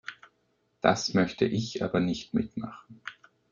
Das 0.81 1.13
möchte 1.13 1.45
ich 1.45 1.83
aber 1.83 1.99
nicht 1.99 2.33
mitmachen. 2.33 3.01